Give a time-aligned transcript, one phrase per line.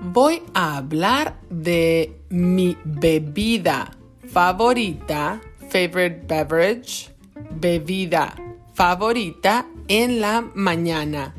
[0.00, 3.96] voy a hablar de mi bebida
[4.32, 7.10] favorita, favorite beverage,
[7.50, 8.34] bebida
[8.74, 11.34] favorita en la mañana,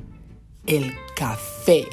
[0.65, 1.87] el café.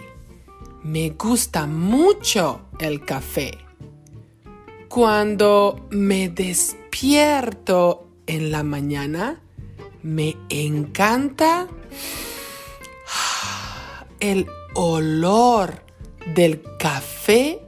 [0.82, 3.58] Me gusta mucho el café.
[4.88, 9.40] Cuando me despierto en la mañana,
[10.02, 11.68] me encanta
[14.20, 15.87] el olor
[16.26, 17.60] del café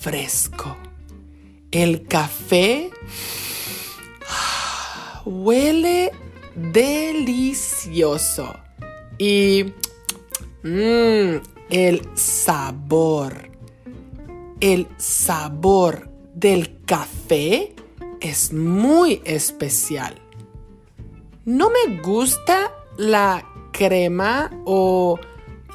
[0.00, 0.76] fresco.
[1.70, 2.90] El café
[5.24, 6.12] huele
[6.54, 8.54] delicioso
[9.18, 9.72] y
[10.62, 11.36] mmm,
[11.70, 13.50] el sabor.
[14.60, 17.74] El sabor del café
[18.20, 20.14] es muy especial.
[21.44, 25.18] No me gusta la crema o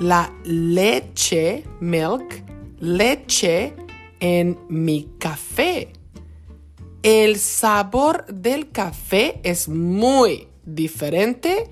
[0.01, 2.43] la leche, milk,
[2.79, 3.75] leche
[4.19, 5.93] en mi café.
[7.03, 11.69] El sabor del café es muy diferente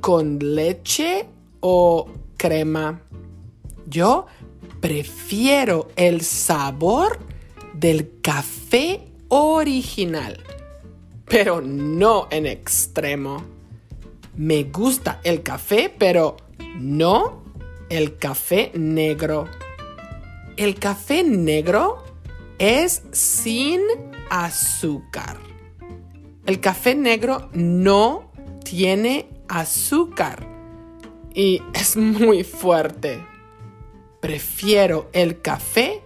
[0.00, 1.26] con leche
[1.60, 3.02] o crema.
[3.86, 4.24] Yo
[4.80, 7.18] prefiero el sabor
[7.74, 10.42] del café original,
[11.26, 13.42] pero no en extremo.
[14.36, 16.38] Me gusta el café, pero
[16.78, 17.47] no
[17.88, 19.48] el café negro.
[20.56, 22.04] El café negro
[22.58, 23.82] es sin
[24.30, 25.38] azúcar.
[26.46, 28.32] El café negro no
[28.64, 30.46] tiene azúcar
[31.34, 33.24] y es muy fuerte.
[34.20, 36.02] Prefiero el café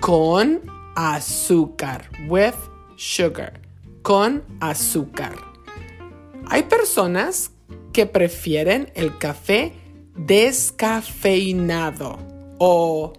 [0.00, 0.62] con
[0.94, 2.54] azúcar, with
[2.96, 3.60] sugar,
[4.02, 5.34] con azúcar.
[6.48, 7.50] Hay personas
[7.92, 9.72] que prefieren el café
[10.16, 12.18] descafeinado
[12.58, 13.12] o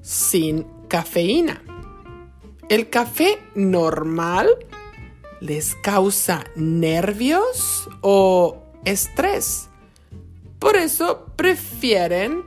[0.00, 1.62] sin cafeína.
[2.68, 4.48] El café normal
[5.40, 9.68] les causa nervios o estrés.
[10.58, 12.42] Por eso prefieren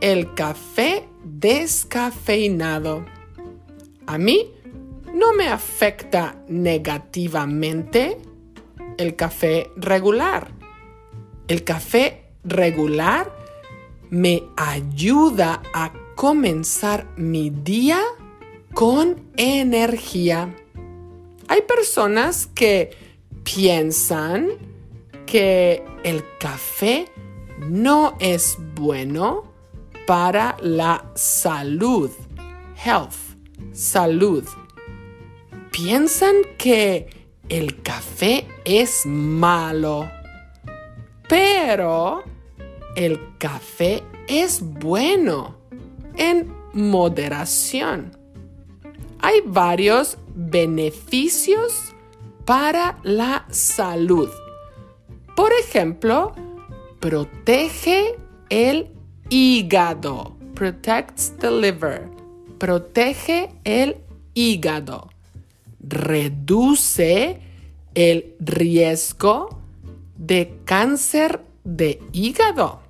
[0.00, 3.04] el café descafeinado.
[4.06, 4.50] A mí
[5.14, 8.18] no me afecta negativamente
[8.98, 10.50] el café regular.
[11.46, 13.32] El café regular
[14.10, 18.00] me ayuda a comenzar mi día
[18.72, 20.54] con energía.
[21.48, 22.96] Hay personas que
[23.42, 24.50] piensan
[25.26, 27.08] que el café
[27.58, 29.52] no es bueno
[30.06, 32.10] para la salud.
[32.84, 33.14] Health,
[33.72, 34.44] salud.
[35.70, 37.08] Piensan que
[37.48, 40.08] el café es malo.
[41.28, 42.22] Pero
[42.94, 45.56] el café es bueno
[46.16, 48.16] en moderación.
[49.20, 51.94] Hay varios beneficios
[52.44, 54.28] para la salud.
[55.34, 56.34] Por ejemplo,
[57.00, 58.16] protege
[58.50, 58.90] el
[59.30, 60.36] hígado.
[60.54, 62.08] Protects the liver.
[62.58, 63.96] Protege el
[64.34, 65.10] hígado.
[65.80, 67.40] Reduce
[67.94, 69.60] el riesgo
[70.16, 72.83] de cáncer de hígado.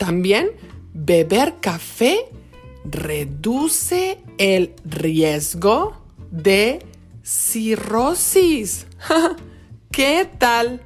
[0.00, 0.52] También
[0.94, 2.24] beber café
[2.84, 5.94] reduce el riesgo
[6.30, 6.86] de
[7.22, 8.86] cirrosis.
[9.92, 10.80] ¿Qué tal?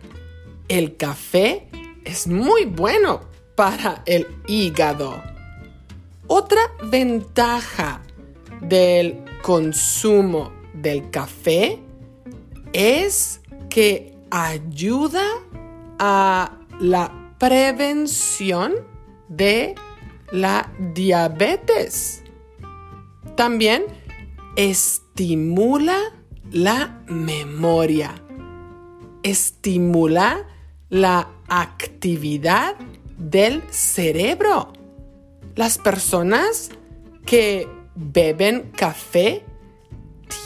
[0.66, 1.68] El café
[2.04, 3.20] es muy bueno
[3.54, 5.22] para el hígado.
[6.26, 8.02] Otra ventaja
[8.62, 11.78] del consumo del café
[12.72, 13.40] es
[13.70, 15.24] que ayuda
[16.00, 18.92] a la prevención
[19.28, 19.74] de
[20.32, 22.22] la diabetes.
[23.36, 23.84] También
[24.56, 25.98] estimula
[26.50, 28.14] la memoria.
[29.22, 30.46] Estimula
[30.88, 32.76] la actividad
[33.18, 34.72] del cerebro.
[35.56, 36.70] Las personas
[37.26, 39.44] que beben café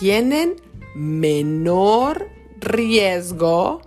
[0.00, 0.56] tienen
[0.94, 2.28] menor
[2.60, 3.80] riesgo,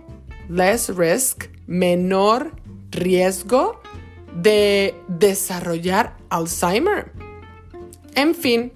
[0.48, 2.52] less risk, menor
[2.90, 3.81] riesgo
[4.36, 7.12] de desarrollar Alzheimer.
[8.14, 8.72] En fin,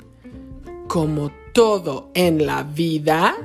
[0.89, 3.37] como todo en la vida,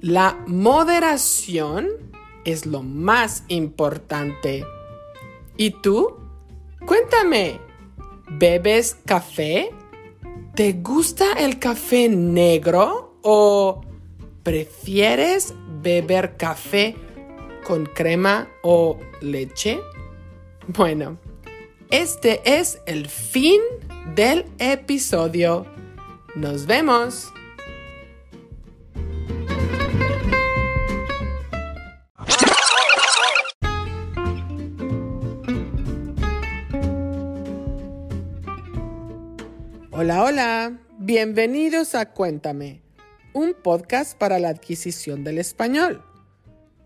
[0.00, 1.88] la moderación
[2.44, 4.64] es lo más importante.
[5.56, 6.16] ¿Y tú?
[6.86, 7.58] Cuéntame,
[8.28, 9.70] ¿bebes café?
[10.54, 13.80] ¿Te gusta el café negro o
[14.42, 16.96] prefieres beber café
[17.66, 19.80] con crema o leche?
[20.68, 21.18] Bueno,
[21.90, 23.60] este es el fin
[24.14, 25.66] del episodio.
[26.34, 27.32] Nos vemos.
[39.90, 42.82] Hola, hola, bienvenidos a Cuéntame,
[43.32, 46.04] un podcast para la adquisición del español.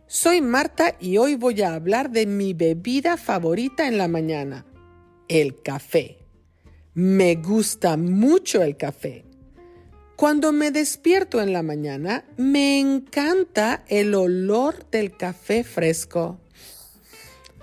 [0.07, 4.65] Soy Marta y hoy voy a hablar de mi bebida favorita en la mañana,
[5.29, 6.19] el café.
[6.95, 9.25] Me gusta mucho el café.
[10.17, 16.39] Cuando me despierto en la mañana, me encanta el olor del café fresco.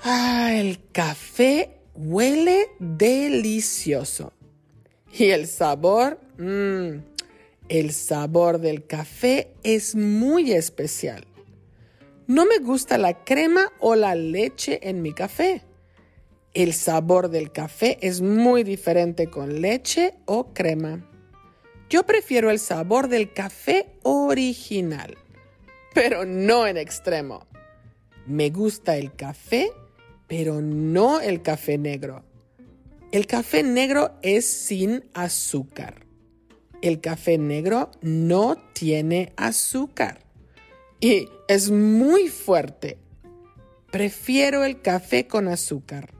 [0.03, 4.33] Ah, el café huele delicioso.
[5.13, 6.99] Y el sabor, mmm,
[7.69, 11.25] el sabor del café es muy especial.
[12.27, 15.63] No me gusta la crema o la leche en mi café.
[16.53, 21.05] El sabor del café es muy diferente con leche o crema.
[21.89, 25.15] Yo prefiero el sabor del café original,
[25.93, 27.45] pero no en extremo.
[28.25, 29.71] Me gusta el café,
[30.27, 32.23] pero no el café negro.
[33.11, 36.05] El café negro es sin azúcar.
[36.81, 40.19] El café negro no tiene azúcar
[40.99, 42.97] y es muy fuerte.
[43.91, 46.18] Prefiero el café con azúcar.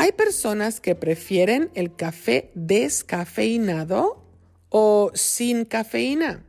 [0.00, 4.24] Hay personas que prefieren el café descafeinado
[4.68, 6.44] o sin cafeína.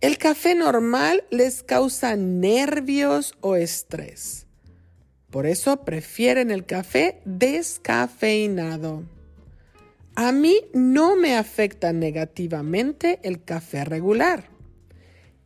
[0.00, 4.46] El café normal les causa nervios o estrés.
[5.28, 9.02] Por eso prefieren el café descafeinado.
[10.14, 14.50] A mí no me afecta negativamente el café regular.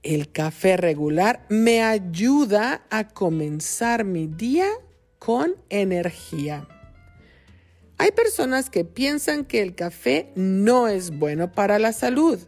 [0.02, 4.68] El café regular me ayuda a comenzar mi día
[5.18, 6.68] con energía.
[8.00, 12.38] Hay personas que piensan que el café no es bueno para la salud.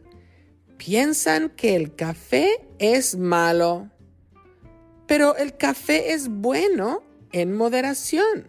[0.78, 3.90] Piensan que el café es malo.
[5.06, 7.02] Pero el café es bueno
[7.32, 8.48] en moderación.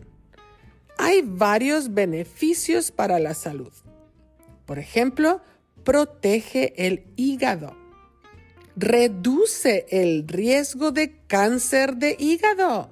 [0.98, 3.74] Hay varios beneficios para la salud.
[4.66, 5.42] Por ejemplo,
[5.84, 7.76] protege el hígado.
[8.78, 12.92] Reduce el riesgo de cáncer de hígado.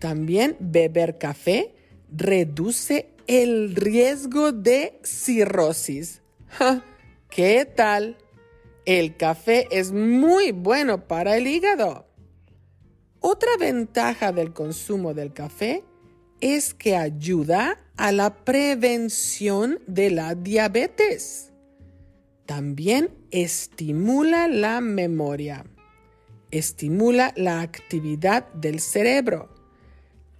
[0.00, 1.76] También beber café
[2.12, 6.22] reduce el riesgo de cirrosis.
[7.30, 8.16] ¿Qué tal?
[8.84, 12.06] El café es muy bueno para el hígado.
[13.20, 15.84] Otra ventaja del consumo del café
[16.40, 21.52] es que ayuda a la prevención de la diabetes.
[22.46, 25.66] También estimula la memoria.
[26.50, 29.59] Estimula la actividad del cerebro.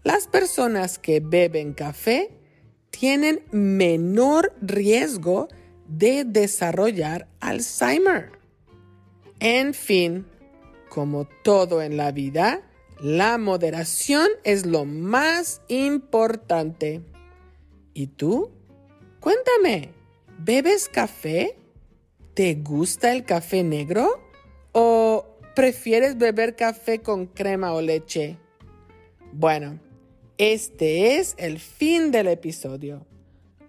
[0.02, 2.30] Las personas que beben café
[2.90, 5.48] tienen menor riesgo
[5.86, 8.32] de desarrollar Alzheimer.
[9.40, 10.26] En fin,
[10.88, 12.62] como todo en la vida,
[13.00, 17.02] la moderación es lo más importante.
[17.92, 18.50] ¿Y tú?
[19.20, 19.92] Cuéntame,
[20.38, 21.58] ¿bebes café?
[22.32, 24.22] ¿Te gusta el café negro?
[24.72, 28.38] ¿O prefieres beber café con crema o leche?
[29.32, 29.78] Bueno,
[30.40, 33.06] este es el fin del episodio.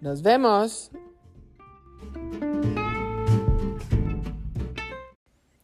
[0.00, 0.90] Nos vemos.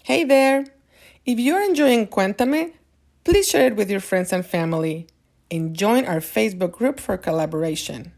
[0.05, 0.65] Hey there!
[1.25, 2.73] If you're enjoying Cuéntame,
[3.29, 5.07] Please share it with your friends and family
[5.51, 8.13] and join our Facebook group for collaboration.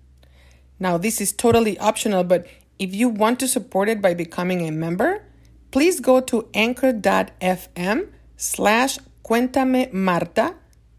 [0.78, 2.46] Now, this is totally optional, but
[2.78, 5.24] if you want to support it by becoming a member,
[5.72, 8.06] please go to anchor.fm
[8.36, 10.54] slash cuéntame Marta,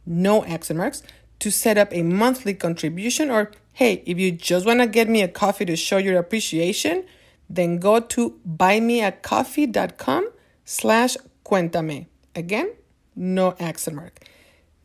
[0.06, 1.04] no accent marks,
[1.42, 3.30] to set up a monthly contribution.
[3.30, 7.04] Or hey, if you just want to get me a coffee to show your appreciation,
[7.50, 10.30] then go to buymeacoffee.com
[10.64, 12.08] slash cuéntame.
[12.36, 12.72] Again,
[13.16, 14.20] no accent mark.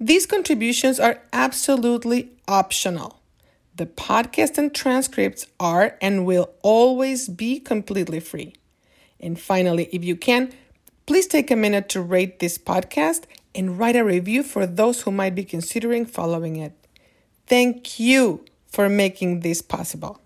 [0.01, 3.21] These contributions are absolutely optional.
[3.77, 8.55] The podcast and transcripts are and will always be completely free.
[9.21, 10.53] And finally, if you can,
[11.07, 13.25] please take a minute to rate this podcast
[13.57, 16.73] and write a review for those who might be considering following it.
[17.47, 20.21] Thank you for making this possible.